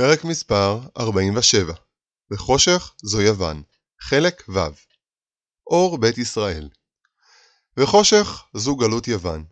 [0.00, 1.72] פרק מספר 47
[2.32, 3.62] וחושך זו יוון
[4.00, 4.58] חלק ו'
[5.66, 6.68] אור בית ישראל
[7.76, 9.44] וחושך זו גלות יוון.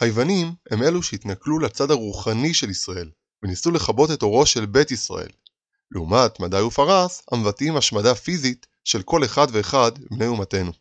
[0.00, 3.10] היוונים הם אלו שהתנכלו לצד הרוחני של ישראל
[3.42, 5.30] וניסו לכבות את אורו של בית ישראל,
[5.90, 10.72] לעומת מדי ופרס המבטאים השמדה פיזית של כל אחד ואחד מבני אומתנו.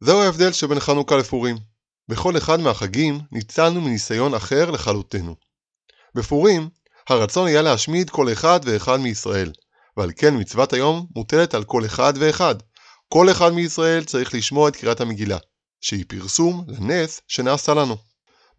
[0.00, 1.56] זהו ההבדל שבין חנוכה לפורים.
[2.08, 5.36] בכל אחד מהחגים ניצלנו מניסיון אחר לכלותנו.
[6.14, 6.68] בפורים
[7.10, 9.52] הרצון היה להשמיד כל אחד ואחד מישראל,
[9.96, 12.54] ועל כן מצוות היום מוטלת על כל אחד ואחד.
[13.08, 15.38] כל אחד מישראל צריך לשמוע את קריאת המגילה,
[15.80, 17.96] שהיא פרסום לנס שנעשה לנו.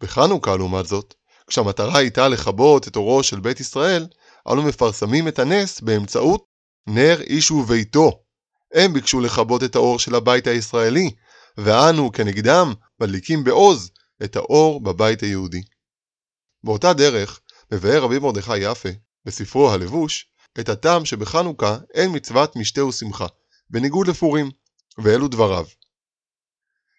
[0.00, 1.14] בחנוכה, לעומת זאת,
[1.46, 4.06] כשהמטרה הייתה לכבות את אורו של בית ישראל,
[4.52, 6.44] אנו מפרסמים את הנס באמצעות
[6.86, 8.22] נר איש וביתו.
[8.74, 11.10] הם ביקשו לכבות את האור של הבית הישראלי,
[11.58, 13.90] ואנו כנגדם מדליקים בעוז
[14.24, 15.62] את האור בבית היהודי.
[16.64, 17.40] באותה דרך,
[17.72, 18.88] מבאר רבי מרדכי יפה,
[19.24, 20.26] בספרו הלבוש,
[20.60, 23.26] את הטעם שבחנוכה אין מצוות משתה ושמחה,
[23.70, 24.50] בניגוד לפורים,
[24.98, 25.66] ואלו דבריו.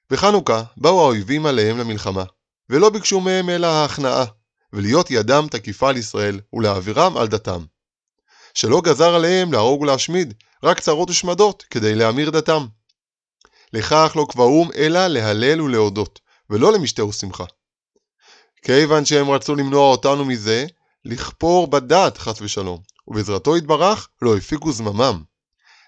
[0.09, 2.23] בחנוכה באו האויבים עליהם למלחמה,
[2.69, 4.25] ולא ביקשו מהם אלא ההכנעה,
[4.73, 7.65] ולהיות ידם תקיפה על ישראל, ולהעבירם על דתם.
[8.53, 12.65] שלא גזר עליהם להרוג ולהשמיד, רק צרות ושמדות, כדי להמיר דתם.
[13.73, 17.45] לכך לא קבעום אלא להלל ולהודות, ולא למשתה ושמחה.
[18.63, 20.65] כיוון שהם רצו למנוע אותנו מזה,
[21.05, 25.23] לכפור בדת חס ושלום, ובעזרתו יתברך לא הפיקו זממם.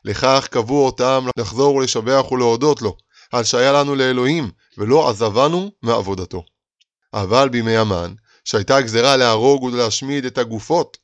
[0.05, 2.97] לכך קבעו אותם לחזור ולשבח ולהודות לו,
[3.31, 6.43] על שהיה לנו לאלוהים, ולא עזבנו מעבודתו.
[7.13, 8.13] אבל בימי המן,
[8.45, 10.97] שהייתה גזרה להרוג ולהשמיד את הגופות,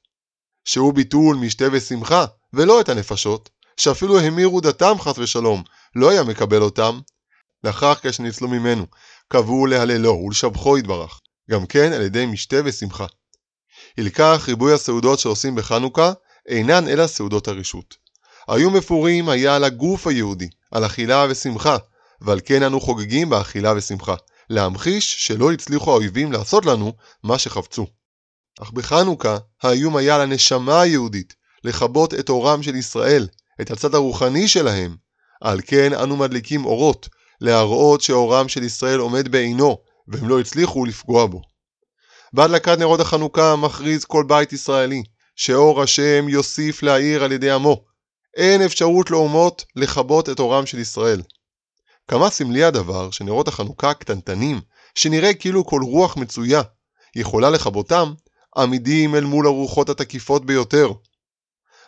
[0.66, 5.64] שהוא ביטול משתה ושמחה, ולא את הנפשות, שאפילו המירו דתם חס ושלום,
[5.96, 7.00] לא היה מקבל אותם,
[7.64, 8.86] לאחר כשניצלו ממנו,
[9.28, 11.21] קבעו להללו ולשבחו יתברך,
[11.52, 13.06] גם כן על ידי משתה ושמחה.
[13.98, 16.14] ילקח ריבוי הסעודות שעושים בחנוכה
[16.48, 17.96] אינן אלא סעודות הרשות.
[18.48, 21.78] היו מפורים היה על הגוף היהודי, על אכילה ושמחה,
[22.22, 24.16] ועל כן אנו חוגגים באכילה ושמחה,
[24.50, 27.88] להמחיש שלא הצליחו האויבים לעשות לנו מה שחפצו.
[28.62, 33.28] אך בחנוכה האיום היה על הנשמה היהודית, לכבות את אורם של ישראל,
[33.62, 34.96] את הצד הרוחני שלהם.
[35.42, 37.10] על כן אנו מדליקים אורות,
[37.42, 41.42] להראות שאורם של ישראל עומד בעינו, והם לא הצליחו לפגוע בו.
[42.34, 45.04] בהדלקת נרות החנוכה מכריז כל בית ישראלי,
[45.36, 47.84] שאור השם יוסיף להאיר על ידי עמו.
[48.38, 51.22] אין אפשרות לאומות לכבות את אורם של ישראל.
[52.08, 54.62] כמה סמלי הדבר שנרות החנוכה הקטנטנים,
[54.96, 56.62] שנראה כאילו כל רוח מצויה,
[57.16, 58.14] יכולה לכבותם,
[58.58, 60.92] עמידים אל מול הרוחות התקיפות ביותר.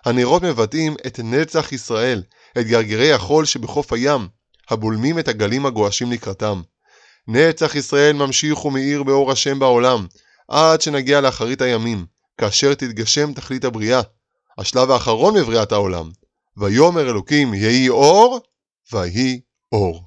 [0.05, 2.23] הנרות מבטאים את נצח ישראל,
[2.59, 4.27] את גרגירי החול שבחוף הים,
[4.69, 6.61] הבולמים את הגלים הגועשים לקראתם.
[7.27, 10.07] נצח ישראל ממשיך ומאיר באור השם בעולם,
[10.47, 12.05] עד שנגיע לאחרית הימים,
[12.37, 14.01] כאשר תתגשם תכלית הבריאה,
[14.57, 16.11] השלב האחרון בבריאת העולם.
[16.57, 18.39] ויאמר אלוקים יהי אור,
[18.91, 19.41] ויהי
[19.71, 20.05] אור.